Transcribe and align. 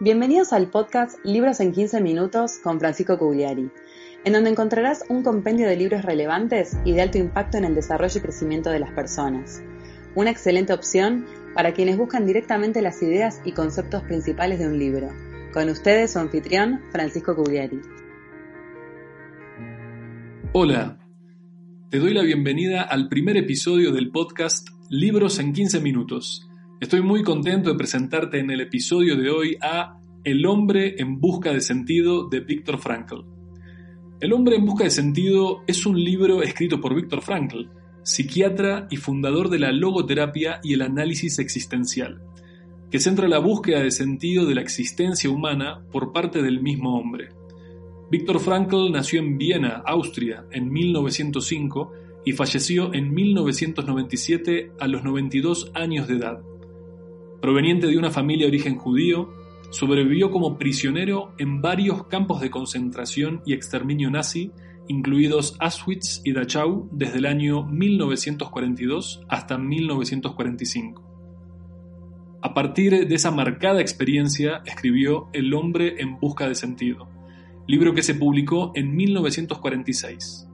Bienvenidos 0.00 0.52
al 0.52 0.70
podcast 0.70 1.18
Libros 1.24 1.58
en 1.58 1.72
15 1.72 2.00
Minutos 2.00 2.58
con 2.62 2.78
Francisco 2.78 3.18
Cugliari, 3.18 3.68
en 4.24 4.32
donde 4.32 4.50
encontrarás 4.50 5.02
un 5.08 5.24
compendio 5.24 5.66
de 5.66 5.74
libros 5.74 6.04
relevantes 6.04 6.78
y 6.84 6.92
de 6.92 7.02
alto 7.02 7.18
impacto 7.18 7.58
en 7.58 7.64
el 7.64 7.74
desarrollo 7.74 8.16
y 8.16 8.22
crecimiento 8.22 8.70
de 8.70 8.78
las 8.78 8.92
personas. 8.92 9.60
Una 10.14 10.30
excelente 10.30 10.72
opción 10.72 11.26
para 11.52 11.74
quienes 11.74 11.96
buscan 11.96 12.26
directamente 12.26 12.80
las 12.80 13.02
ideas 13.02 13.40
y 13.44 13.50
conceptos 13.50 14.04
principales 14.04 14.60
de 14.60 14.68
un 14.68 14.78
libro. 14.78 15.08
Con 15.52 15.68
ustedes 15.68 16.12
su 16.12 16.20
anfitrión, 16.20 16.80
Francisco 16.92 17.34
Cugliari. 17.34 17.80
Hola, 20.52 20.96
te 21.90 21.98
doy 21.98 22.14
la 22.14 22.22
bienvenida 22.22 22.82
al 22.82 23.08
primer 23.08 23.36
episodio 23.36 23.90
del 23.90 24.12
podcast 24.12 24.68
Libros 24.90 25.40
en 25.40 25.52
15 25.52 25.80
Minutos 25.80 26.47
Estoy 26.80 27.02
muy 27.02 27.24
contento 27.24 27.70
de 27.70 27.76
presentarte 27.76 28.38
en 28.38 28.52
el 28.52 28.60
episodio 28.60 29.16
de 29.16 29.30
hoy 29.30 29.56
a 29.60 29.98
El 30.22 30.46
hombre 30.46 30.94
en 30.98 31.18
busca 31.18 31.52
de 31.52 31.60
sentido 31.60 32.28
de 32.28 32.38
Viktor 32.38 32.78
Frankl. 32.78 33.24
El 34.20 34.32
hombre 34.32 34.54
en 34.54 34.64
busca 34.64 34.84
de 34.84 34.90
sentido 34.90 35.64
es 35.66 35.86
un 35.86 36.00
libro 36.00 36.40
escrito 36.40 36.80
por 36.80 36.94
Viktor 36.94 37.20
Frankl, 37.20 37.64
psiquiatra 38.04 38.86
y 38.92 38.96
fundador 38.96 39.50
de 39.50 39.58
la 39.58 39.72
logoterapia 39.72 40.60
y 40.62 40.74
el 40.74 40.82
análisis 40.82 41.40
existencial, 41.40 42.22
que 42.92 43.00
centra 43.00 43.26
la 43.26 43.40
búsqueda 43.40 43.80
de 43.80 43.90
sentido 43.90 44.46
de 44.46 44.54
la 44.54 44.60
existencia 44.60 45.28
humana 45.28 45.80
por 45.90 46.12
parte 46.12 46.42
del 46.42 46.62
mismo 46.62 46.96
hombre. 46.96 47.30
Viktor 48.08 48.38
Frankl 48.38 48.92
nació 48.92 49.18
en 49.18 49.36
Viena, 49.36 49.82
Austria, 49.84 50.44
en 50.52 50.70
1905 50.70 51.92
y 52.24 52.34
falleció 52.34 52.94
en 52.94 53.12
1997 53.12 54.70
a 54.78 54.86
los 54.86 55.02
92 55.02 55.72
años 55.74 56.06
de 56.06 56.14
edad. 56.14 56.40
Proveniente 57.40 57.86
de 57.86 57.96
una 57.96 58.10
familia 58.10 58.46
de 58.46 58.50
origen 58.50 58.76
judío, 58.76 59.32
sobrevivió 59.70 60.30
como 60.30 60.58
prisionero 60.58 61.34
en 61.38 61.60
varios 61.60 62.06
campos 62.06 62.40
de 62.40 62.50
concentración 62.50 63.42
y 63.46 63.52
exterminio 63.52 64.10
nazi, 64.10 64.50
incluidos 64.88 65.56
Auschwitz 65.60 66.20
y 66.24 66.32
Dachau, 66.32 66.88
desde 66.90 67.18
el 67.18 67.26
año 67.26 67.64
1942 67.64 69.22
hasta 69.28 69.58
1945. 69.58 71.08
A 72.40 72.54
partir 72.54 73.06
de 73.06 73.14
esa 73.14 73.30
marcada 73.30 73.80
experiencia, 73.80 74.62
escribió 74.64 75.28
El 75.32 75.54
hombre 75.54 75.96
en 75.98 76.18
busca 76.18 76.48
de 76.48 76.54
sentido, 76.54 77.08
libro 77.66 77.94
que 77.94 78.02
se 78.02 78.14
publicó 78.14 78.72
en 78.74 78.96
1946. 78.96 80.47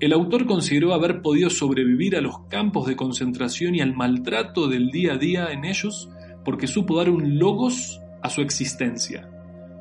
El 0.00 0.12
autor 0.12 0.46
consideró 0.46 0.92
haber 0.92 1.22
podido 1.22 1.50
sobrevivir 1.50 2.16
a 2.16 2.20
los 2.20 2.40
campos 2.48 2.86
de 2.86 2.96
concentración 2.96 3.74
y 3.74 3.80
al 3.80 3.94
maltrato 3.94 4.68
del 4.68 4.90
día 4.90 5.14
a 5.14 5.18
día 5.18 5.52
en 5.52 5.64
ellos 5.64 6.10
porque 6.44 6.66
supo 6.66 6.96
dar 6.96 7.10
un 7.10 7.38
logos 7.38 8.00
a 8.22 8.28
su 8.28 8.42
existencia. 8.42 9.28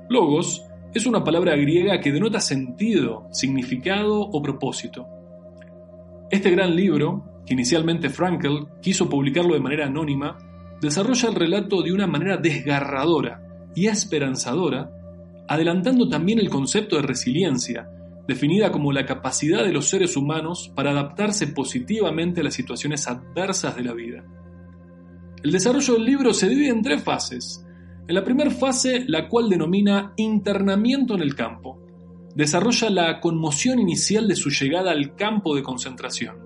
Logos 0.09 0.63
es 0.93 1.07
una 1.07 1.23
palabra 1.23 1.55
griega 1.55 1.99
que 1.99 2.11
denota 2.11 2.39
sentido, 2.39 3.27
significado 3.31 4.21
o 4.21 4.41
propósito. 4.41 5.07
Este 6.29 6.51
gran 6.51 6.75
libro, 6.75 7.41
que 7.45 7.53
inicialmente 7.53 8.09
Frankel 8.09 8.67
quiso 8.81 9.09
publicarlo 9.09 9.55
de 9.55 9.59
manera 9.59 9.88
anónima, 9.88 10.38
desarrolla 10.79 11.29
el 11.29 11.35
relato 11.35 11.81
de 11.81 11.91
una 11.91 12.05
manera 12.05 12.38
desgarradora 12.38 13.41
y 13.75 13.88
esperanzadora, 13.88 14.91
adelantando 15.47 16.07
también 16.07 16.39
el 16.39 16.49
concepto 16.49 16.95
de 16.95 17.01
resiliencia, 17.01 17.89
definida 18.28 18.72
como 18.72 18.91
la 18.91 19.06
capacidad 19.06 19.63
de 19.63 19.73
los 19.73 19.89
seres 19.89 20.16
humanos 20.16 20.72
para 20.75 20.91
adaptarse 20.91 21.47
positivamente 21.47 22.41
a 22.41 22.44
las 22.44 22.53
situaciones 22.53 23.07
adversas 23.07 23.75
de 23.75 23.84
la 23.84 23.94
vida. 23.94 24.23
El 25.44 25.51
desarrollo 25.51 25.95
del 25.95 26.06
libro 26.06 26.33
se 26.33 26.47
divide 26.47 26.69
en 26.69 26.81
tres 26.81 27.03
fases. 27.03 27.66
En 28.07 28.16
la 28.16 28.23
primera 28.23 28.51
fase, 28.51 29.03
la 29.07 29.28
cual 29.28 29.50
denomina 29.50 30.13
internamiento 30.16 31.16
en 31.16 31.22
el 31.22 31.35
campo, 31.35 31.79
desarrolla 32.35 32.89
la 32.89 33.19
conmoción 33.19 33.79
inicial 33.79 34.28
de 34.28 34.35
su 34.35 34.50
llegada 34.50 34.91
al 34.91 35.16
campo 35.16 35.56
de 35.56 35.63
concentración. 35.63 36.38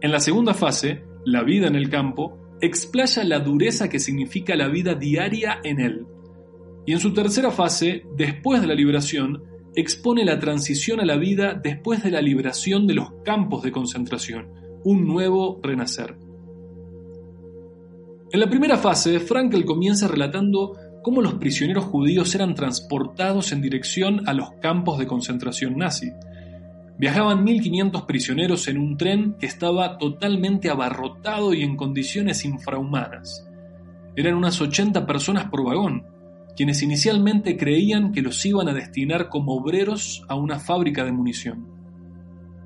En 0.00 0.12
la 0.12 0.20
segunda 0.20 0.52
fase, 0.52 1.04
la 1.24 1.42
vida 1.42 1.68
en 1.68 1.76
el 1.76 1.88
campo, 1.88 2.38
explaya 2.60 3.24
la 3.24 3.38
dureza 3.40 3.88
que 3.88 3.98
significa 3.98 4.56
la 4.56 4.68
vida 4.68 4.94
diaria 4.94 5.60
en 5.62 5.80
él. 5.80 6.06
Y 6.86 6.92
en 6.92 7.00
su 7.00 7.12
tercera 7.12 7.50
fase, 7.50 8.04
después 8.16 8.60
de 8.60 8.66
la 8.66 8.74
liberación, 8.74 9.42
expone 9.76 10.24
la 10.24 10.40
transición 10.40 11.00
a 11.00 11.04
la 11.04 11.16
vida 11.16 11.54
después 11.54 12.02
de 12.02 12.10
la 12.10 12.22
liberación 12.22 12.86
de 12.86 12.94
los 12.94 13.12
campos 13.24 13.62
de 13.62 13.70
concentración, 13.70 14.48
un 14.84 15.06
nuevo 15.06 15.60
renacer. 15.62 16.16
En 18.32 18.40
la 18.40 18.48
primera 18.48 18.78
fase, 18.78 19.20
Frankel 19.20 19.66
comienza 19.66 20.08
relatando 20.08 20.76
cómo 21.02 21.20
los 21.20 21.34
prisioneros 21.34 21.84
judíos 21.84 22.34
eran 22.34 22.54
transportados 22.54 23.52
en 23.52 23.60
dirección 23.60 24.26
a 24.26 24.32
los 24.32 24.50
campos 24.62 24.98
de 24.98 25.06
concentración 25.06 25.76
nazi. 25.76 26.10
Viajaban 26.98 27.44
1.500 27.44 28.06
prisioneros 28.06 28.66
en 28.68 28.78
un 28.78 28.96
tren 28.96 29.36
que 29.38 29.46
estaba 29.46 29.98
totalmente 29.98 30.70
abarrotado 30.70 31.52
y 31.52 31.62
en 31.62 31.76
condiciones 31.76 32.46
infrahumanas. 32.46 33.46
Eran 34.16 34.34
unas 34.34 34.58
80 34.58 35.06
personas 35.06 35.50
por 35.50 35.62
vagón, 35.62 36.15
quienes 36.56 36.82
inicialmente 36.82 37.56
creían 37.56 38.12
que 38.12 38.22
los 38.22 38.44
iban 38.46 38.68
a 38.68 38.74
destinar 38.74 39.28
como 39.28 39.54
obreros 39.54 40.24
a 40.28 40.34
una 40.34 40.58
fábrica 40.58 41.04
de 41.04 41.12
munición. 41.12 41.68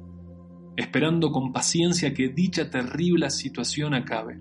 esperando 0.77 1.31
con 1.31 1.53
paciencia 1.53 2.13
que 2.13 2.31
dicha 2.31 2.69
terrible 2.69 3.31
situación 3.31 3.95
acabe. 3.95 4.41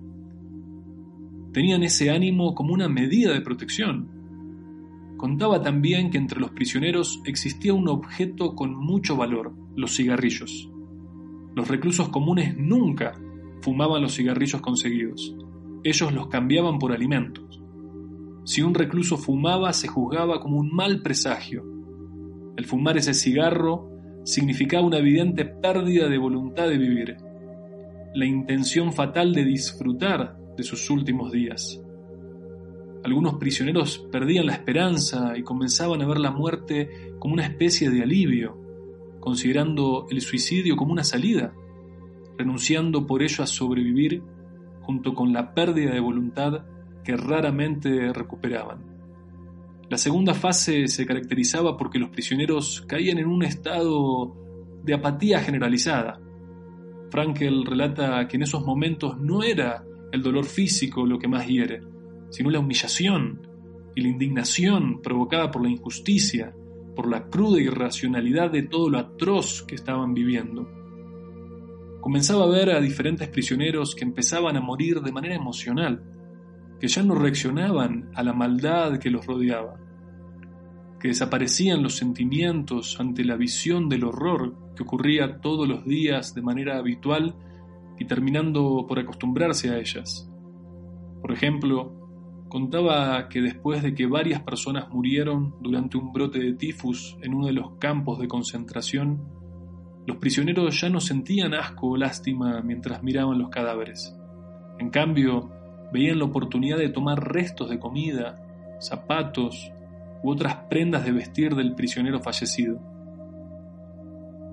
Tenían 1.54 1.84
ese 1.84 2.10
ánimo 2.10 2.56
como 2.56 2.74
una 2.74 2.90
medida 2.90 3.34
de 3.34 3.42
protección. 3.42 4.10
Contaba 5.18 5.62
también 5.62 6.10
que 6.10 6.18
entre 6.18 6.40
los 6.40 6.50
prisioneros 6.50 7.22
existía 7.26 7.76
un 7.76 7.88
objeto 7.88 8.56
con 8.56 8.76
mucho 8.76 9.16
valor, 9.16 9.54
los 9.76 9.96
cigarrillos. 9.96 10.72
Los 11.56 11.68
reclusos 11.68 12.10
comunes 12.10 12.58
nunca 12.58 13.14
fumaban 13.62 14.02
los 14.02 14.16
cigarrillos 14.16 14.60
conseguidos. 14.60 15.36
Ellos 15.84 16.14
los 16.14 16.28
cambiaban 16.28 16.80
por 16.80 16.92
alimentos. 16.92 17.62
Si 18.46 18.62
un 18.62 18.74
recluso 18.74 19.18
fumaba, 19.18 19.74
se 19.74 19.88
juzgaba 19.88 20.40
como 20.40 20.58
un 20.58 20.74
mal 20.74 21.02
presagio. 21.02 21.64
El 22.56 22.66
fumar 22.66 22.98
ese 22.98 23.14
cigarro 23.14 23.92
significaba 24.24 24.86
una 24.86 24.98
evidente 24.98 25.46
pérdida 25.46 26.10
de 26.10 26.18
voluntad 26.18 26.68
de 26.68 26.78
vivir, 26.78 27.18
la 28.14 28.26
intención 28.26 28.94
fatal 28.94 29.34
de 29.34 29.46
disfrutar 29.46 30.38
de 30.58 30.64
sus 30.64 30.90
últimos 30.90 31.32
días. 31.32 31.82
Algunos 33.04 33.36
prisioneros 33.36 34.00
perdían 34.12 34.48
la 34.48 34.54
esperanza 34.54 35.38
y 35.38 35.44
comenzaban 35.44 36.02
a 36.02 36.08
ver 36.08 36.20
la 36.20 36.32
muerte 36.32 36.90
como 37.20 37.36
una 37.36 37.46
especie 37.46 37.90
de 37.90 38.02
alivio, 38.02 38.58
considerando 39.20 40.08
el 40.10 40.22
suicidio 40.22 40.76
como 40.76 40.92
una 40.92 41.04
salida, 41.04 41.54
renunciando 42.38 43.06
por 43.06 43.24
ello 43.24 43.44
a 43.44 43.48
sobrevivir 43.48 44.24
junto 44.88 45.14
con 45.14 45.34
la 45.34 45.54
pérdida 45.54 45.92
de 45.92 46.00
voluntad 46.00 46.64
que 47.04 47.18
raramente 47.18 48.14
recuperaban. 48.14 48.86
La 49.90 49.98
segunda 49.98 50.34
fase 50.34 50.88
se 50.88 51.06
caracterizaba 51.06 51.76
porque 51.76 52.00
los 52.00 52.10
prisioneros 52.10 52.86
caían 52.88 53.18
en 53.18 53.28
un 53.28 53.44
estado 53.44 54.34
de 54.86 54.94
apatía 54.94 55.42
generalizada. 55.42 56.22
Frankel 57.10 57.66
relata 57.66 58.26
que 58.30 58.38
en 58.38 58.44
esos 58.44 58.66
momentos 58.66 59.20
no 59.20 59.44
era 59.44 59.84
el 60.14 60.24
dolor 60.24 60.46
físico 60.46 61.06
lo 61.06 61.20
que 61.20 61.28
más 61.28 61.46
hiere, 61.48 61.82
sino 62.30 62.50
la 62.50 62.60
humillación 62.60 63.46
y 63.94 64.02
la 64.02 64.08
indignación 64.08 65.02
provocada 65.02 65.52
por 65.52 65.64
la 65.64 65.70
injusticia, 65.70 66.56
por 66.96 67.10
la 67.10 67.28
cruda 67.28 67.62
irracionalidad 67.62 68.52
de 68.52 68.64
todo 68.64 68.90
lo 68.90 69.00
atroz 69.00 69.64
que 69.64 69.76
estaban 69.76 70.14
viviendo. 70.14 70.70
Comenzaba 72.02 72.46
a 72.46 72.50
ver 72.50 72.70
a 72.70 72.82
diferentes 72.82 73.28
prisioneros 73.28 73.96
que 73.96 74.06
empezaban 74.06 74.56
a 74.56 74.62
morir 74.62 75.02
de 75.02 75.12
manera 75.12 75.36
emocional, 75.36 76.04
que 76.80 76.88
ya 76.88 77.04
no 77.04 77.16
reaccionaban 77.16 78.12
a 78.14 78.24
la 78.24 78.34
maldad 78.34 79.00
que 79.00 79.10
los 79.10 79.26
rodeaba, 79.26 79.76
que 81.00 81.10
desaparecían 81.10 81.84
los 81.84 81.96
sentimientos 81.96 83.00
ante 83.00 83.24
la 83.24 83.36
visión 83.36 83.90
del 83.90 84.04
horror 84.04 84.56
que 84.76 84.84
ocurría 84.84 85.40
todos 85.42 85.68
los 85.68 85.86
días 85.86 86.36
de 86.36 86.42
manera 86.42 86.78
habitual 86.78 87.36
y 88.00 88.06
terminando 88.06 88.86
por 88.88 89.00
acostumbrarse 89.00 89.72
a 89.72 89.80
ellas. 89.80 90.30
Por 91.22 91.32
ejemplo, 91.32 92.46
contaba 92.48 93.28
que 93.28 93.42
después 93.42 93.84
de 93.84 93.94
que 93.94 94.06
varias 94.06 94.42
personas 94.42 94.90
murieron 94.90 95.56
durante 95.62 95.98
un 95.98 96.14
brote 96.14 96.40
de 96.40 96.54
tifus 96.54 97.18
en 97.22 97.34
uno 97.34 97.48
de 97.48 97.54
los 97.54 97.72
campos 97.80 98.20
de 98.20 98.28
concentración, 98.28 99.37
los 100.08 100.18
prisioneros 100.18 100.80
ya 100.80 100.90
no 100.90 101.02
sentían 101.02 101.54
asco 101.54 101.90
o 101.90 101.98
lástima 101.98 102.62
mientras 102.62 103.04
miraban 103.04 103.38
los 103.38 103.50
cadáveres. 103.50 104.18
En 104.80 104.90
cambio, 104.90 105.52
veían 105.92 106.20
la 106.20 106.26
oportunidad 106.26 106.78
de 106.78 106.88
tomar 106.88 107.22
restos 107.32 107.70
de 107.70 107.78
comida, 107.78 108.38
zapatos 108.80 109.70
u 110.24 110.32
otras 110.32 110.56
prendas 110.70 111.04
de 111.04 111.12
vestir 111.12 111.56
del 111.56 111.76
prisionero 111.76 112.22
fallecido. 112.22 112.80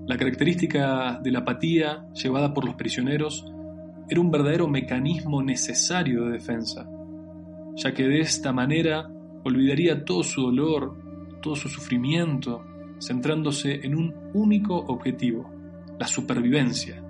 La 0.05 0.17
característica 0.17 1.19
de 1.23 1.31
la 1.31 1.39
apatía 1.39 2.05
llevada 2.13 2.53
por 2.53 2.65
los 2.65 2.75
prisioneros 2.75 3.45
era 4.09 4.19
un 4.19 4.31
verdadero 4.31 4.67
mecanismo 4.67 5.41
necesario 5.41 6.25
de 6.25 6.33
defensa, 6.33 6.85
ya 7.75 7.93
que 7.93 8.03
de 8.03 8.19
esta 8.19 8.51
manera 8.51 9.09
olvidaría 9.45 10.03
todo 10.03 10.21
su 10.21 10.41
dolor, 10.41 10.97
todo 11.41 11.55
su 11.55 11.69
sufrimiento, 11.69 12.63
centrándose 12.99 13.85
en 13.85 13.95
un 13.95 14.13
único 14.33 14.77
objetivo, 14.77 15.49
la 15.99 16.07
supervivencia, 16.07 17.03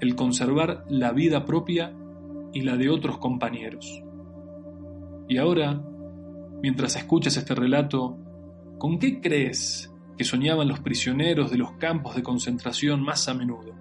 el 0.00 0.14
conservar 0.14 0.84
la 0.88 1.12
vida 1.12 1.44
propia 1.44 1.94
y 2.52 2.62
la 2.62 2.76
de 2.76 2.88
otros 2.88 3.18
compañeros. 3.18 4.02
Y 5.28 5.38
ahora, 5.38 5.80
mientras 6.62 6.96
escuchas 6.96 7.36
este 7.36 7.54
relato, 7.54 8.16
¿con 8.78 8.98
qué 8.98 9.20
crees 9.20 9.90
que 10.20 10.24
soñaban 10.24 10.68
los 10.68 10.80
prisioneros 10.80 11.50
de 11.50 11.56
los 11.56 11.72
campos 11.78 12.14
de 12.14 12.22
concentración 12.22 13.02
más 13.02 13.26
a 13.30 13.32
menudo. 13.32 13.74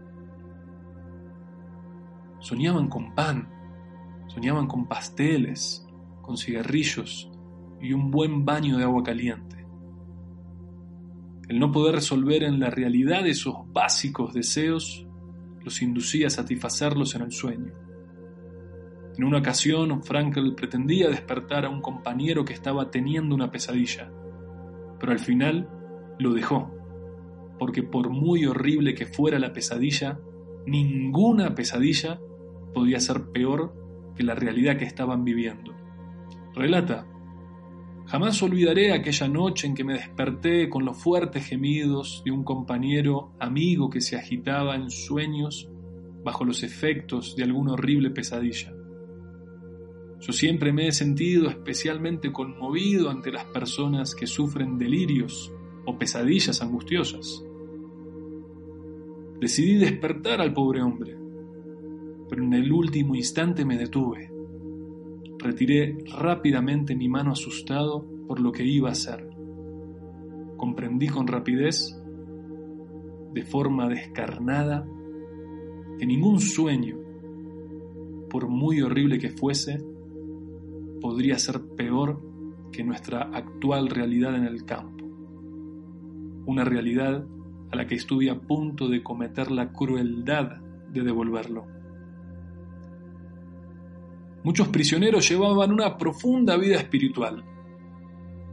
Soñaban 2.39 2.87
con 2.87 3.13
pan, 3.13 3.49
soñaban 4.27 4.65
con 4.65 4.87
pasteles, 4.87 5.85
con 6.21 6.37
cigarrillos 6.37 7.29
y 7.81 7.91
un 7.91 8.09
buen 8.09 8.45
baño 8.45 8.77
de 8.77 8.85
agua 8.85 9.03
caliente. 9.03 9.58
El 11.49 11.57
no 11.57 11.71
poder 11.71 11.95
resolver 11.95 12.43
en 12.43 12.59
la 12.59 12.69
realidad 12.69 13.25
esos 13.25 13.55
básicos 13.73 14.35
deseos 14.35 15.07
los 15.63 15.81
inducía 15.81 16.27
a 16.27 16.29
satisfacerlos 16.29 17.15
en 17.15 17.23
el 17.23 17.31
sueño. 17.31 17.73
En 19.17 19.23
una 19.23 19.39
ocasión, 19.39 20.03
Frankel 20.03 20.53
pretendía 20.53 21.09
despertar 21.09 21.65
a 21.65 21.69
un 21.69 21.81
compañero 21.81 22.45
que 22.45 22.53
estaba 22.53 22.91
teniendo 22.91 23.33
una 23.33 23.49
pesadilla, 23.49 24.11
pero 24.99 25.11
al 25.11 25.17
final 25.17 25.67
lo 26.19 26.33
dejó, 26.33 26.71
porque 27.57 27.81
por 27.81 28.11
muy 28.11 28.45
horrible 28.45 28.93
que 28.93 29.07
fuera 29.07 29.39
la 29.39 29.51
pesadilla, 29.51 30.19
ninguna 30.67 31.55
pesadilla 31.55 32.19
podía 32.75 32.99
ser 32.99 33.31
peor 33.31 33.73
que 34.15 34.23
la 34.23 34.35
realidad 34.35 34.77
que 34.77 34.85
estaban 34.85 35.23
viviendo. 35.23 35.73
Relata, 36.53 37.07
jamás 38.09 38.41
olvidaré 38.41 38.91
aquella 38.91 39.27
noche 39.27 39.67
en 39.67 39.75
que 39.75 39.83
me 39.83 39.93
desperté 39.93 40.67
con 40.67 40.83
los 40.83 40.97
fuertes 40.97 41.45
gemidos 41.45 42.23
de 42.25 42.31
un 42.31 42.43
compañero 42.43 43.33
amigo 43.39 43.91
que 43.91 44.01
se 44.01 44.15
agitaba 44.15 44.75
en 44.75 44.89
sueños 44.89 45.69
bajo 46.23 46.43
los 46.43 46.63
efectos 46.63 47.35
de 47.35 47.43
alguna 47.43 47.73
horrible 47.73 48.09
pesadilla. 48.09 48.73
Yo 50.21 50.33
siempre 50.33 50.73
me 50.73 50.87
he 50.87 50.91
sentido 50.91 51.49
especialmente 51.49 52.31
conmovido 52.31 53.11
ante 53.11 53.31
las 53.31 53.45
personas 53.45 54.15
que 54.15 54.25
sufren 54.25 54.79
delirios 54.79 55.53
o 55.85 55.97
pesadillas 55.99 56.63
angustiosas. 56.63 57.43
Decidí 59.39 59.75
despertar 59.75 60.41
al 60.41 60.51
pobre 60.51 60.81
hombre, 60.81 61.15
pero 62.27 62.43
en 62.43 62.53
el 62.53 62.71
último 62.71 63.15
instante 63.15 63.63
me 63.65 63.77
detuve. 63.77 64.38
Retiré 65.39 65.97
rápidamente 66.17 66.95
mi 66.95 67.09
mano 67.09 67.31
asustado 67.31 68.05
por 68.27 68.39
lo 68.39 68.51
que 68.51 68.63
iba 68.65 68.89
a 68.89 68.91
hacer. 68.91 69.27
Comprendí 70.57 71.07
con 71.07 71.27
rapidez, 71.27 71.99
de 73.33 73.43
forma 73.43 73.87
descarnada, 73.87 74.85
que 75.97 76.05
ningún 76.05 76.39
sueño, 76.39 76.97
por 78.29 78.47
muy 78.47 78.81
horrible 78.81 79.17
que 79.17 79.29
fuese, 79.29 79.83
podría 81.01 81.39
ser 81.39 81.61
peor 81.75 82.21
que 82.71 82.83
nuestra 82.83 83.21
actual 83.21 83.89
realidad 83.89 84.35
en 84.35 84.45
el 84.45 84.65
campo 84.65 84.99
una 86.49 86.63
realidad 86.63 87.27
a 87.71 87.75
la 87.75 87.85
que 87.85 87.93
estuve 87.93 88.31
a 88.31 88.39
punto 88.39 88.87
de 88.87 89.03
cometer 89.03 89.51
la 89.51 89.71
crueldad 89.71 90.57
de 90.91 91.03
devolverlo. 91.03 91.67
Muchos 94.43 94.69
prisioneros 94.69 95.27
llevaban 95.29 95.71
una 95.71 95.97
profunda 95.97 96.55
vida 96.55 96.77
espiritual. 96.77 97.43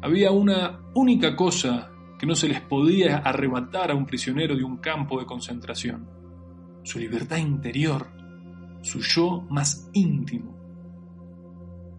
Había 0.02 0.30
una 0.30 0.80
única 0.94 1.36
cosa 1.36 1.90
que 2.18 2.26
no 2.26 2.34
se 2.34 2.48
les 2.48 2.60
podía 2.60 3.18
arrebatar 3.18 3.90
a 3.90 3.94
un 3.94 4.06
prisionero 4.06 4.56
de 4.56 4.64
un 4.64 4.78
campo 4.78 5.18
de 5.18 5.26
concentración, 5.26 6.08
su 6.82 6.98
libertad 6.98 7.36
interior, 7.36 8.08
su 8.82 9.00
yo 9.00 9.46
más 9.50 9.90
íntimo. 9.92 10.56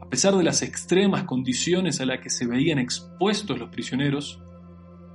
A 0.01 0.09
pesar 0.09 0.35
de 0.35 0.43
las 0.43 0.61
extremas 0.61 1.23
condiciones 1.23 1.99
a 2.01 2.05
las 2.05 2.19
que 2.19 2.29
se 2.29 2.47
veían 2.47 2.79
expuestos 2.79 3.59
los 3.59 3.69
prisioneros, 3.69 4.41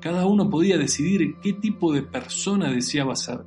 cada 0.00 0.26
uno 0.26 0.50
podía 0.50 0.78
decidir 0.78 1.36
qué 1.40 1.54
tipo 1.54 1.92
de 1.92 2.02
persona 2.02 2.70
deseaba 2.70 3.16
ser 3.16 3.40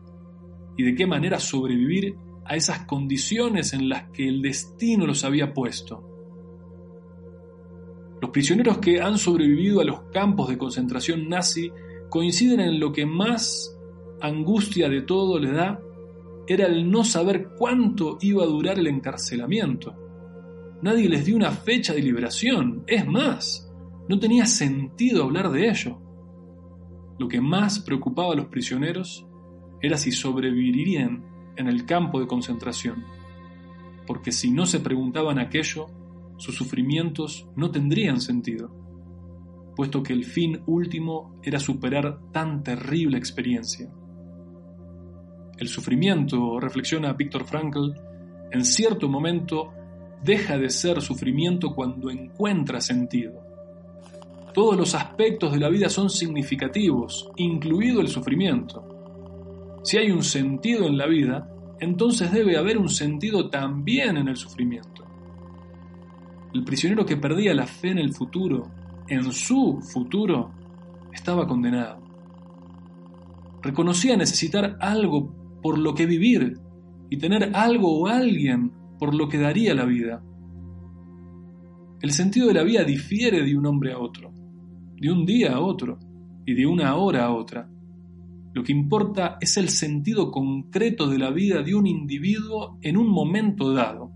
y 0.77 0.83
de 0.83 0.95
qué 0.95 1.05
manera 1.05 1.39
sobrevivir 1.39 2.15
a 2.45 2.55
esas 2.55 2.85
condiciones 2.85 3.73
en 3.73 3.89
las 3.89 4.09
que 4.11 4.27
el 4.27 4.41
destino 4.41 5.05
los 5.05 5.23
había 5.23 5.53
puesto. 5.53 6.11
Los 8.21 8.31
prisioneros 8.31 8.77
que 8.77 9.01
han 9.01 9.17
sobrevivido 9.17 9.81
a 9.81 9.83
los 9.83 10.01
campos 10.13 10.49
de 10.49 10.57
concentración 10.57 11.27
nazi 11.27 11.71
coinciden 12.09 12.59
en 12.59 12.79
lo 12.79 12.91
que 12.91 13.05
más 13.05 13.77
angustia 14.21 14.89
de 14.89 15.01
todo 15.01 15.37
le 15.39 15.51
da 15.51 15.81
era 16.47 16.67
el 16.67 16.89
no 16.89 17.03
saber 17.03 17.49
cuánto 17.57 18.17
iba 18.21 18.43
a 18.43 18.47
durar 18.47 18.79
el 18.79 18.87
encarcelamiento. 18.87 19.95
Nadie 20.81 21.09
les 21.09 21.25
dio 21.25 21.35
una 21.35 21.51
fecha 21.51 21.93
de 21.93 22.01
liberación, 22.01 22.83
es 22.85 23.05
más, 23.07 23.71
no 24.07 24.19
tenía 24.19 24.45
sentido 24.45 25.23
hablar 25.23 25.49
de 25.51 25.69
ello. 25.69 26.01
lo 27.17 27.29
que 27.29 27.39
más 27.39 27.79
preocupaba 27.79 28.33
a 28.33 28.35
los 28.35 28.47
prisioneros 28.47 29.25
era 29.81 29.97
si 29.97 30.11
sobrevivirían 30.11 31.23
en 31.57 31.67
el 31.67 31.85
campo 31.85 32.19
de 32.19 32.27
concentración, 32.27 33.05
porque 34.05 34.31
si 34.31 34.51
no 34.51 34.65
se 34.65 34.79
preguntaban 34.79 35.39
aquello, 35.39 35.87
sus 36.37 36.55
sufrimientos 36.55 37.47
no 37.55 37.71
tendrían 37.71 38.19
sentido, 38.21 38.69
puesto 39.75 40.03
que 40.03 40.13
el 40.13 40.25
fin 40.25 40.61
último 40.65 41.39
era 41.43 41.59
superar 41.59 42.19
tan 42.31 42.63
terrible 42.63 43.17
experiencia. 43.17 43.89
El 45.57 45.67
sufrimiento, 45.67 46.59
reflexiona 46.59 47.13
Víctor 47.13 47.45
Frankl, 47.45 47.93
en 48.51 48.65
cierto 48.65 49.07
momento 49.07 49.73
deja 50.23 50.57
de 50.57 50.69
ser 50.69 51.01
sufrimiento 51.01 51.73
cuando 51.73 52.09
encuentra 52.09 52.81
sentido. 52.81 53.41
Todos 54.53 54.77
los 54.77 54.95
aspectos 54.95 55.51
de 55.51 55.59
la 55.59 55.69
vida 55.69 55.89
son 55.89 56.09
significativos, 56.09 57.29
incluido 57.35 58.01
el 58.01 58.07
sufrimiento. 58.07 58.94
Si 59.85 59.97
hay 59.97 60.09
un 60.09 60.23
sentido 60.23 60.87
en 60.87 60.97
la 60.97 61.05
vida, 61.05 61.47
entonces 61.79 62.31
debe 62.31 62.57
haber 62.57 62.79
un 62.79 62.89
sentido 62.89 63.51
también 63.51 64.17
en 64.17 64.27
el 64.27 64.35
sufrimiento. 64.35 65.05
El 66.55 66.63
prisionero 66.63 67.05
que 67.05 67.17
perdía 67.17 67.53
la 67.53 67.67
fe 67.67 67.91
en 67.91 67.99
el 67.99 68.11
futuro, 68.11 68.63
en 69.07 69.31
su 69.31 69.79
futuro, 69.83 70.51
estaba 71.13 71.45
condenado. 71.45 72.01
Reconocía 73.61 74.17
necesitar 74.17 74.75
algo 74.81 75.59
por 75.61 75.77
lo 75.77 75.93
que 75.93 76.07
vivir 76.07 76.57
y 77.11 77.17
tener 77.17 77.55
algo 77.55 77.99
o 77.99 78.07
alguien 78.07 78.71
por 78.97 79.13
lo 79.13 79.29
que 79.29 79.37
daría 79.37 79.75
la 79.75 79.85
vida. 79.85 80.23
El 82.01 82.09
sentido 82.09 82.47
de 82.47 82.55
la 82.55 82.63
vida 82.63 82.83
difiere 82.83 83.43
de 83.43 83.55
un 83.55 83.67
hombre 83.67 83.93
a 83.93 83.99
otro, 83.99 84.33
de 84.99 85.11
un 85.11 85.27
día 85.27 85.53
a 85.53 85.59
otro 85.59 85.99
y 86.43 86.55
de 86.55 86.65
una 86.65 86.95
hora 86.95 87.25
a 87.25 87.31
otra. 87.31 87.69
Lo 88.55 88.63
que 88.63 88.71
importa 88.71 89.37
es 89.41 89.57
el 89.57 89.67
sentido 89.67 90.31
concreto 90.31 91.09
de 91.09 91.19
la 91.19 91.29
vida 91.29 91.61
de 91.61 91.75
un 91.75 91.85
individuo 91.85 92.79
en 92.81 92.95
un 92.95 93.09
momento 93.09 93.73
dado. 93.73 94.13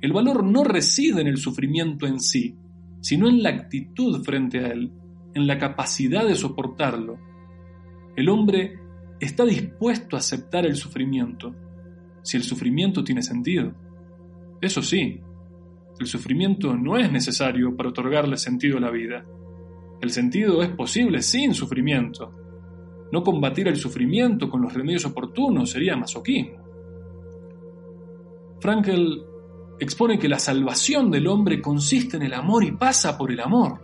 El 0.00 0.12
valor 0.12 0.42
no 0.42 0.64
reside 0.64 1.20
en 1.20 1.28
el 1.28 1.36
sufrimiento 1.36 2.08
en 2.08 2.18
sí, 2.18 2.56
sino 3.00 3.28
en 3.28 3.40
la 3.40 3.50
actitud 3.50 4.24
frente 4.24 4.58
a 4.58 4.72
él, 4.72 4.90
en 5.34 5.46
la 5.46 5.56
capacidad 5.56 6.26
de 6.26 6.34
soportarlo. 6.34 7.16
El 8.16 8.28
hombre 8.28 8.80
está 9.20 9.44
dispuesto 9.44 10.16
a 10.16 10.18
aceptar 10.18 10.66
el 10.66 10.74
sufrimiento, 10.74 11.54
si 12.24 12.36
el 12.36 12.42
sufrimiento 12.42 13.04
tiene 13.04 13.22
sentido. 13.22 13.72
Eso 14.60 14.82
sí, 14.82 15.20
el 16.00 16.06
sufrimiento 16.08 16.76
no 16.76 16.98
es 16.98 17.12
necesario 17.12 17.76
para 17.76 17.90
otorgarle 17.90 18.36
sentido 18.36 18.78
a 18.78 18.80
la 18.80 18.90
vida. 18.90 19.24
El 20.00 20.10
sentido 20.10 20.60
es 20.64 20.70
posible 20.70 21.22
sin 21.22 21.54
sufrimiento. 21.54 22.41
No 23.12 23.22
combatir 23.22 23.68
el 23.68 23.76
sufrimiento 23.76 24.48
con 24.48 24.62
los 24.62 24.72
remedios 24.72 25.04
oportunos 25.04 25.70
sería 25.70 25.96
masoquismo. 25.96 26.56
Frankel 28.58 29.22
expone 29.78 30.18
que 30.18 30.30
la 30.30 30.38
salvación 30.38 31.10
del 31.10 31.26
hombre 31.26 31.60
consiste 31.60 32.16
en 32.16 32.22
el 32.22 32.32
amor 32.32 32.64
y 32.64 32.72
pasa 32.72 33.18
por 33.18 33.30
el 33.30 33.40
amor. 33.40 33.80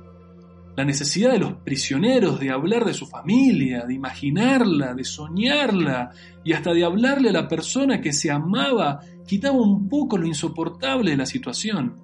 La 0.77 0.85
necesidad 0.85 1.33
de 1.33 1.41
los 1.41 1.55
prisioneros 1.55 2.41
de 2.41 2.51
hablar 2.51 2.87
de 2.87 2.95
su 2.95 3.07
familia, 3.07 3.85
de 3.85 3.95
imaginarla, 3.95 4.95
de 4.95 5.05
soñarla 5.05 6.11
y 6.43 6.55
hasta 6.55 6.73
de 6.73 6.85
hablarle 6.85 7.29
a 7.29 7.33
la 7.33 7.49
persona 7.49 8.01
que 8.01 8.15
se 8.15 8.31
amaba 8.31 9.01
quitaba 9.27 9.59
un 9.59 9.89
poco 9.89 10.17
lo 10.17 10.27
insoportable 10.27 11.11
de 11.11 11.17
la 11.19 11.27
situación. 11.27 11.97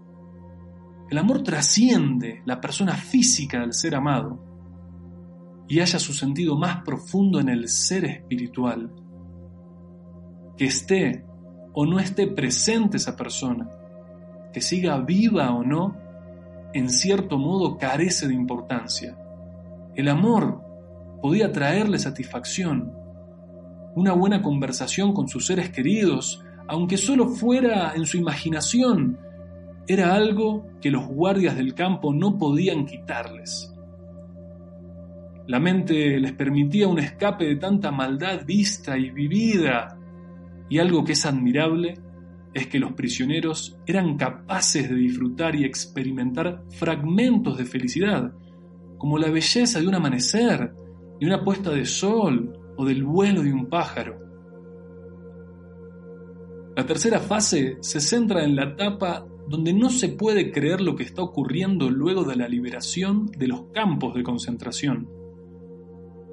El 1.09 1.17
amor 1.17 1.43
trasciende 1.43 2.43
la 2.45 2.61
persona 2.61 2.95
física 2.95 3.61
del 3.61 3.73
ser 3.73 3.95
amado 3.95 4.54
y 5.69 5.81
halla 5.81 5.99
su 5.99 6.13
sentido 6.13 6.57
más 6.57 6.83
profundo 6.85 7.41
en 7.41 7.49
el 7.49 7.69
ser 7.69 8.05
espiritual. 8.05 8.91
Que 10.57 10.67
esté 10.67 11.25
o 11.73 11.87
no 11.87 11.99
esté 11.99 12.27
presente 12.27 12.97
esa 12.97 13.17
persona, 13.17 13.69
que 14.53 14.61
siga 14.61 14.99
viva 14.99 15.53
o 15.53 15.65
no, 15.65 15.97
en 16.73 16.89
cierto 16.89 17.39
modo 17.39 17.79
carece 17.79 18.29
de 18.29 18.35
importancia. 18.35 19.19
El 19.95 20.09
amor 20.09 20.63
podía 21.21 21.53
traerle 21.53 21.99
satisfacción. 21.99 22.93
Una 23.97 24.13
buena 24.13 24.43
conversación 24.43 25.13
con 25.13 25.29
sus 25.29 25.47
seres 25.47 25.71
queridos, 25.71 26.45
aunque 26.69 26.97
solo 26.97 27.29
fuera 27.29 27.95
en 27.95 28.07
su 28.07 28.17
imaginación, 28.17 29.19
era 29.87 30.15
algo 30.15 30.67
que 30.81 30.91
los 30.91 31.07
guardias 31.07 31.57
del 31.57 31.75
campo 31.75 32.13
no 32.13 32.39
podían 32.39 32.87
quitarles. 32.87 33.74
La 35.47 35.61
mente 35.61 36.19
les 36.19 36.33
permitía 36.33 36.89
un 36.89 36.99
escape 36.99 37.45
de 37.45 37.57
tanta 37.57 37.91
maldad 37.91 38.47
vista 38.47 38.97
y 38.97 39.11
vivida, 39.11 39.99
y 40.71 40.79
algo 40.79 41.05
que 41.05 41.13
es 41.13 41.27
admirable 41.27 41.99
es 42.55 42.69
que 42.69 42.79
los 42.79 42.93
prisioneros 42.93 43.77
eran 43.87 44.17
capaces 44.17 44.89
de 44.89 44.95
disfrutar 44.95 45.55
y 45.55 45.65
experimentar 45.65 46.63
fragmentos 46.71 47.59
de 47.59 47.65
felicidad, 47.65 48.33
como 48.97 49.19
la 49.19 49.31
belleza 49.31 49.81
de 49.81 49.89
un 49.89 49.95
amanecer, 49.97 50.73
de 51.21 51.27
una 51.27 51.43
puesta 51.43 51.71
de 51.71 51.85
sol 51.85 52.59
o 52.77 52.85
del 52.85 53.05
vuelo 53.05 53.43
de 53.43 53.53
un 53.53 53.67
pájaro. 53.67 54.19
La 56.77 56.87
tercera 56.87 57.21
fase 57.21 57.77
se 57.81 58.01
centra 58.01 58.45
en 58.45 58.57
la 58.57 58.65
etapa 58.65 59.27
donde 59.49 59.73
no 59.73 59.91
se 59.91 60.09
puede 60.09 60.51
creer 60.51 60.81
lo 60.81 60.97
que 60.97 61.05
está 61.05 61.23
ocurriendo 61.23 61.91
luego 61.91 62.25
de 62.25 62.37
la 62.37 62.49
liberación 62.49 63.27
de 63.27 63.47
los 63.47 63.67
campos 63.73 64.15
de 64.15 64.23
concentración. 64.23 65.09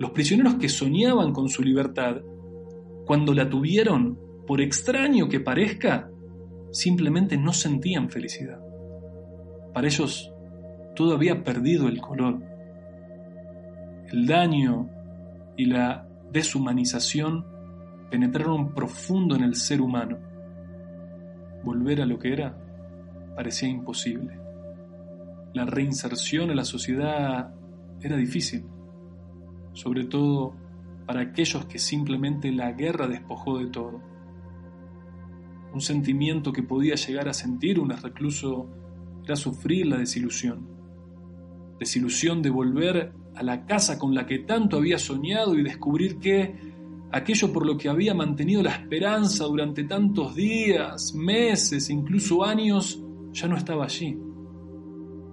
Los 0.02 0.10
prisioneros 0.10 0.56
que 0.56 0.68
soñaban 0.68 1.32
con 1.32 1.48
su 1.48 1.62
libertad, 1.62 2.24
cuando 3.06 3.36
la 3.36 3.48
tuvieron, 3.48 4.18
por 4.48 4.60
extraño 4.60 5.30
que 5.30 5.40
parezca, 5.40 6.10
simplemente 6.72 7.38
no 7.38 7.54
sentían 7.54 8.10
felicidad. 8.10 8.60
Para 9.72 9.86
ellos 9.86 10.34
todo 10.96 11.14
había 11.14 11.44
perdido 11.44 11.88
el 11.88 12.02
color. 12.02 12.42
El 14.12 14.26
daño 14.26 14.90
y 15.56 15.66
la 15.66 16.10
deshumanización 16.32 17.46
penetraron 18.10 18.74
profundo 18.74 19.36
en 19.36 19.44
el 19.44 19.54
ser 19.54 19.82
humano. 19.82 20.18
Volver 21.64 22.02
a 22.02 22.08
lo 22.08 22.18
que 22.18 22.34
era 22.34 22.58
parecía 23.36 23.70
imposible. 23.70 24.40
La 25.54 25.66
reinserción 25.66 26.50
en 26.50 26.56
la 26.56 26.66
sociedad 26.66 27.54
era 28.02 28.18
difícil, 28.18 28.66
sobre 29.74 30.06
todo 30.06 30.54
para 31.06 31.22
aquellos 31.22 31.66
que 31.66 31.80
simplemente 31.80 32.52
la 32.52 32.72
guerra 32.72 33.08
despojó 33.08 33.58
de 33.60 33.68
todo 33.68 34.12
un 35.74 35.82
sentimiento 35.82 36.52
que 36.52 36.64
podía 36.64 36.96
llegar 36.96 37.30
a 37.30 37.34
sentir 37.34 37.80
un 37.80 37.90
recluso 37.90 38.68
era 39.24 39.36
sufrir 39.36 39.88
la 39.88 39.98
desilusión. 39.98 40.68
Desilusión 41.80 42.42
de 42.42 42.50
volver 42.50 43.14
a 43.36 43.44
la 43.44 43.66
casa 43.66 43.98
con 43.98 44.14
la 44.14 44.26
que 44.26 44.40
tanto 44.40 44.78
había 44.78 44.98
soñado 44.98 45.58
y 45.58 45.64
descubrir 45.64 46.20
que 46.20 46.74
aquello 47.12 47.54
por 47.54 47.66
lo 47.66 47.78
que 47.78 47.88
había 47.88 48.14
mantenido 48.14 48.62
la 48.62 48.72
esperanza 48.72 49.46
durante 49.46 49.86
tantos 49.86 50.36
días, 50.36 51.14
meses, 51.16 51.90
incluso 51.90 52.44
años, 52.44 53.02
ya 53.32 53.48
no 53.48 53.56
estaba 53.56 53.86
allí. 53.86 54.18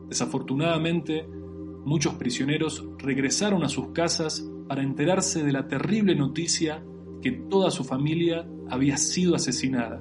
Desafortunadamente, 0.09 1.27
muchos 1.89 2.15
prisioneros 2.15 2.85
regresaron 2.99 3.65
a 3.65 3.69
sus 3.69 3.89
casas 3.89 4.47
para 4.69 4.83
enterarse 4.83 5.43
de 5.43 5.53
la 5.53 5.67
terrible 5.67 6.15
noticia 6.15 6.85
que 7.23 7.33
toda 7.33 7.71
su 7.71 7.83
familia 7.83 8.47
había 8.69 8.99
sido 8.99 9.35
asesinada 9.35 10.01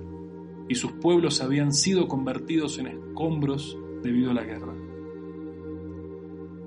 y 0.68 0.76
sus 0.76 0.92
pueblos 0.92 1.42
habían 1.42 1.72
sido 1.72 2.10
convertidos 2.10 2.78
en 2.78 2.88
escombros 2.88 3.78
debido 4.04 4.32
a 4.32 4.34
la 4.34 4.44
guerra. 4.44 4.76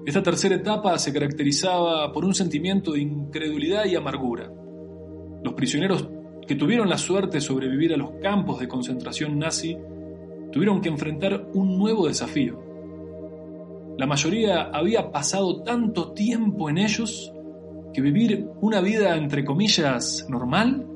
Esta 0.06 0.22
tercera 0.22 0.54
etapa 0.54 0.98
se 0.98 1.12
caracterizaba 1.12 2.10
por 2.12 2.24
un 2.24 2.34
sentimiento 2.34 2.92
de 2.92 3.02
incredulidad 3.02 3.84
y 3.84 3.96
amargura. 3.96 4.50
Los 5.44 5.52
prisioneros 5.52 6.08
que 6.48 6.54
tuvieron 6.54 6.88
la 6.88 6.96
suerte 6.96 7.36
de 7.36 7.42
sobrevivir 7.42 7.92
a 7.92 7.98
los 7.98 8.12
campos 8.22 8.58
de 8.58 8.68
concentración 8.68 9.38
nazi 9.38 9.76
tuvieron 10.50 10.80
que 10.80 10.88
enfrentar 10.88 11.50
un 11.52 11.78
nuevo 11.78 12.08
desafío. 12.08 12.69
La 14.00 14.06
mayoría 14.06 14.70
había 14.72 15.12
pasado 15.12 15.62
tanto 15.62 16.14
tiempo 16.14 16.70
en 16.70 16.78
ellos 16.78 17.30
que 17.92 18.00
vivir 18.00 18.48
una 18.62 18.80
vida 18.80 19.14
entre 19.14 19.44
comillas 19.44 20.24
normal 20.26 20.88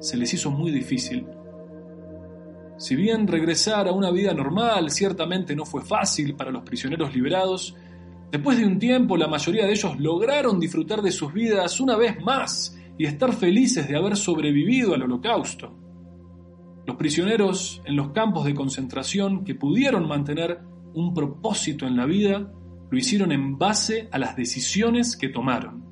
se 0.00 0.16
les 0.16 0.32
hizo 0.32 0.50
muy 0.50 0.70
difícil 0.70 1.26
si 2.78 2.96
bien 2.96 3.26
regresar 3.26 3.88
a 3.88 3.92
una 3.92 4.10
vida 4.10 4.32
normal 4.32 4.90
ciertamente 4.90 5.54
no 5.54 5.66
fue 5.66 5.82
fácil 5.82 6.34
para 6.34 6.50
los 6.50 6.62
prisioneros 6.62 7.14
liberados, 7.14 7.76
después 8.32 8.56
de 8.56 8.64
un 8.64 8.78
tiempo 8.78 9.18
la 9.18 9.28
mayoría 9.28 9.66
de 9.66 9.72
ellos 9.72 10.00
lograron 10.00 10.58
disfrutar 10.58 11.02
de 11.02 11.12
sus 11.12 11.30
vidas 11.30 11.78
una 11.78 11.94
vez 11.98 12.18
más 12.22 12.74
y 12.96 13.04
estar 13.04 13.34
felices 13.34 13.86
de 13.86 13.98
haber 13.98 14.16
sobrevivido 14.16 14.94
al 14.94 15.02
holocausto. 15.02 15.76
Los 16.86 16.96
prisioneros 16.96 17.82
en 17.84 17.96
los 17.96 18.12
campos 18.12 18.46
de 18.46 18.54
concentración 18.54 19.44
que 19.44 19.54
pudieron 19.54 20.08
mantener 20.08 20.72
un 20.94 21.12
propósito 21.12 21.86
en 21.86 21.96
la 21.96 22.06
vida 22.06 22.52
lo 22.90 22.98
hicieron 22.98 23.32
en 23.32 23.58
base 23.58 24.08
a 24.12 24.18
las 24.18 24.36
decisiones 24.36 25.16
que 25.16 25.28
tomaron. 25.28 25.84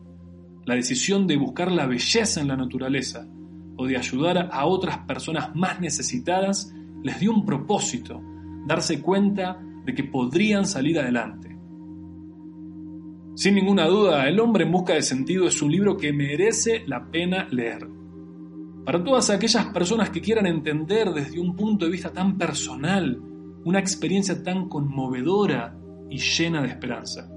La 0.64 0.76
decisión 0.76 1.26
de 1.26 1.37
buscar 1.37 1.71
la 1.73 1.87
belleza 1.87 2.40
en 2.40 2.49
la 2.49 2.56
naturaleza 2.56 3.26
o 3.76 3.87
de 3.87 3.97
ayudar 3.97 4.49
a 4.52 4.66
otras 4.66 4.99
personas 4.99 5.54
más 5.56 5.80
necesitadas 5.80 6.73
les 7.02 7.18
dio 7.18 7.32
un 7.32 7.44
propósito, 7.44 8.23
darse 8.66 9.02
cuenta 9.02 9.61
de 9.85 9.94
que 9.94 10.04
podrían 10.04 10.64
salir 10.64 11.00
adelante. 11.00 11.59
Sin 13.35 13.54
ninguna 13.56 13.87
duda, 13.87 14.28
El 14.28 14.38
hombre 14.38 14.64
en 14.64 14.71
busca 14.71 14.92
de 14.92 15.02
sentido 15.02 15.49
es 15.49 15.61
un 15.62 15.73
libro 15.73 15.97
que 15.97 16.12
merece 16.12 16.85
la 16.87 17.11
pena 17.11 17.49
leer. 17.50 17.88
Para 18.85 19.02
todas 19.02 19.30
aquellas 19.30 19.66
personas 19.66 20.11
que 20.11 20.21
quieran 20.21 20.47
entender 20.47 21.11
desde 21.11 21.40
un 21.40 21.56
punto 21.56 21.87
de 21.87 21.90
vista 21.90 22.12
tan 22.12 22.37
personal 22.37 23.21
una 23.64 23.78
experiencia 23.78 24.42
tan 24.42 24.69
conmovedora 24.69 25.76
y 26.11 26.19
llena 26.19 26.62
de 26.62 26.69
esperanza. 26.69 27.28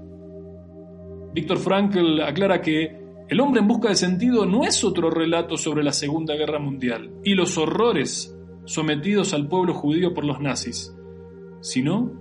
Víctor 1.32 1.58
Frankl 1.58 2.20
aclara 2.22 2.60
que 2.60 3.04
El 3.28 3.40
hombre 3.40 3.60
en 3.60 3.66
busca 3.66 3.88
de 3.88 3.96
sentido 3.96 4.46
no 4.46 4.64
es 4.64 4.84
otro 4.84 5.10
relato 5.10 5.56
sobre 5.56 5.82
la 5.82 5.92
Segunda 5.92 6.34
Guerra 6.36 6.60
Mundial 6.60 7.10
y 7.24 7.34
los 7.34 7.58
horrores 7.58 8.38
sometidos 8.66 9.34
al 9.34 9.48
pueblo 9.48 9.74
judío 9.74 10.14
por 10.14 10.24
los 10.24 10.40
nazis, 10.40 10.94
sino 11.60 12.12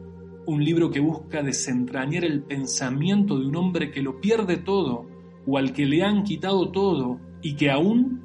un 0.48 0.64
libro 0.64 0.90
que 0.90 1.00
busca 1.00 1.44
desentrañar 1.44 2.26
el 2.26 2.44
pensamiento 2.44 3.38
de 3.38 3.48
un 3.48 3.56
hombre 3.56 3.92
que 3.92 4.02
lo 4.02 4.20
pierde 4.20 4.58
todo 4.58 5.08
o 5.46 5.58
al 5.58 5.74
que 5.74 5.86
le 5.86 6.04
han 6.04 6.24
quitado 6.24 6.72
todo 6.72 7.20
y 7.42 7.56
que 7.56 7.70
aún 7.70 8.24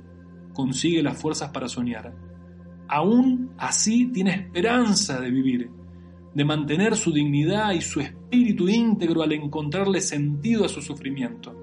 consigue 0.55 1.03
las 1.03 1.21
fuerzas 1.21 1.51
para 1.51 1.69
soñar. 1.69 2.15
Aún 2.93 3.53
así 3.57 4.07
tiene 4.07 4.33
esperanza 4.33 5.21
de 5.21 5.31
vivir, 5.31 5.71
de 6.35 6.45
mantener 6.45 6.97
su 6.97 7.13
dignidad 7.13 7.71
y 7.71 7.81
su 7.81 8.01
espíritu 8.01 8.69
íntegro 8.69 9.23
al 9.23 9.31
encontrarle 9.31 10.01
sentido 10.01 10.65
a 10.65 10.69
su 10.69 10.83
sufrimiento. 10.83 11.55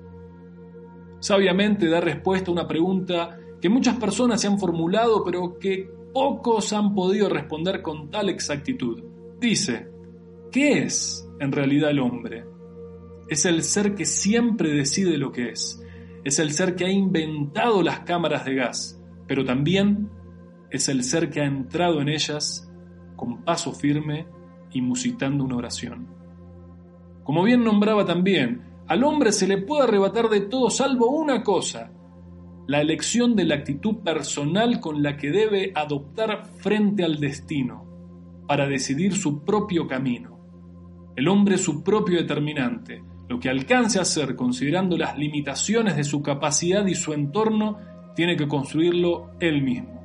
Sabiamente 1.20 1.90
da 1.90 2.00
respuesta 2.00 2.50
a 2.50 2.54
una 2.54 2.66
pregunta 2.66 3.38
que 3.60 3.68
muchas 3.68 3.98
personas 3.98 4.40
se 4.40 4.48
han 4.48 4.58
formulado 4.58 5.22
pero 5.26 5.60
que 5.60 5.90
pocos 6.14 6.72
han 6.72 6.96
podido 6.96 7.28
responder 7.28 7.82
con 7.82 8.10
tal 8.10 8.30
exactitud. 8.30 9.04
Dice, 9.38 9.90
¿qué 10.50 10.84
es 10.84 11.28
en 11.42 11.52
realidad 11.52 11.90
el 11.90 12.00
hombre? 12.00 12.46
Es 13.28 13.44
el 13.44 13.64
ser 13.64 13.96
que 13.96 14.06
siempre 14.06 14.70
decide 14.70 15.18
lo 15.18 15.34
que 15.34 15.50
es. 15.50 15.84
Es 16.24 16.40
el 16.40 16.52
ser 16.54 16.74
que 16.76 16.86
ha 16.86 16.90
inventado 16.90 17.84
las 17.84 18.00
cámaras 18.02 18.46
de 18.46 18.56
gas, 18.56 19.04
pero 19.28 19.44
también 19.44 20.10
es 20.70 20.90
el 20.90 21.04
ser 21.04 21.30
que 21.30 21.42
ha 21.42 21.46
entrado 21.46 22.02
en 22.02 22.10
ellas 22.10 22.70
con 23.16 23.44
paso 23.44 23.74
firme 23.74 24.28
y 24.72 24.82
musitando 24.82 25.44
una 25.44 25.58
oración. 25.58 26.08
Como 27.24 27.44
bien 27.44 27.64
nombraba 27.64 28.06
también, 28.06 28.62
al 28.88 29.04
hombre 29.04 29.32
se 29.32 29.48
le 29.48 29.58
puede 29.58 29.84
arrebatar 29.84 30.30
de 30.30 30.42
todo 30.42 30.70
salvo 30.70 31.10
una 31.10 31.44
cosa, 31.44 31.92
la 32.68 32.82
elección 32.82 33.36
de 33.36 33.46
la 33.46 33.56
actitud 33.56 33.98
personal 33.98 34.80
con 34.80 35.02
la 35.02 35.18
que 35.18 35.32
debe 35.32 35.72
adoptar 35.76 36.46
frente 36.60 37.04
al 37.04 37.20
destino, 37.20 37.86
para 38.48 38.68
decidir 38.68 39.14
su 39.14 39.44
propio 39.44 39.88
camino. 39.88 40.38
El 41.16 41.28
hombre 41.28 41.56
es 41.56 41.62
su 41.62 41.84
propio 41.84 42.18
determinante, 42.20 43.04
lo 43.28 43.40
que 43.40 43.50
alcance 43.50 44.00
a 44.00 44.04
hacer 44.04 44.36
considerando 44.36 44.98
las 44.98 45.18
limitaciones 45.18 45.98
de 45.98 46.04
su 46.04 46.22
capacidad 46.22 46.86
y 46.86 46.96
su 46.96 47.14
entorno, 47.14 47.78
tiene 48.16 48.38
que 48.38 48.48
construirlo 48.48 49.32
él 49.40 49.62
mismo. 49.62 49.97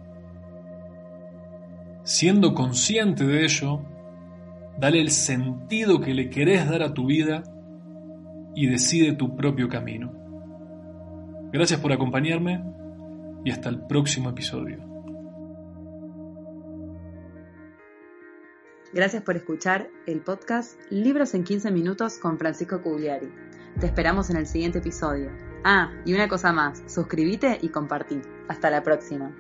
Siendo 2.05 2.55
consciente 2.55 3.25
de 3.25 3.45
ello, 3.45 3.81
dale 4.77 5.01
el 5.01 5.11
sentido 5.11 6.01
que 6.01 6.15
le 6.15 6.31
querés 6.31 6.69
dar 6.69 6.83
a 6.83 6.95
tu 6.95 7.07
vida 7.07 7.45
y 8.55 8.67
decide 8.67 9.13
tu 9.13 9.37
propio 9.37 9.69
camino. 9.69 10.13
Gracias 11.53 11.79
por 11.81 11.93
acompañarme 11.93 12.65
y 13.45 13.51
hasta 13.51 13.69
el 13.69 13.87
próximo 13.87 14.31
episodio. 14.31 14.79
Gracias 18.93 19.23
por 19.23 19.37
escuchar 19.37 19.89
el 20.07 20.21
podcast 20.21 20.79
Libros 20.91 21.35
en 21.35 21.45
15 21.45 21.71
minutos 21.71 22.19
con 22.19 22.37
Francisco 22.37 22.83
Cugliari. 22.83 23.31
Te 23.81 23.87
esperamos 23.87 24.29
en 24.29 24.37
el 24.37 24.47
siguiente 24.47 24.79
episodio. 24.79 25.31
Ah, 25.65 25.93
y 26.05 26.13
una 26.13 26.29
cosa 26.29 26.53
más, 26.53 26.83
suscríbete 26.93 27.59
y 27.63 27.69
compartí. 27.69 28.21
Hasta 28.49 28.71
la 28.71 28.83
próxima. 28.83 29.35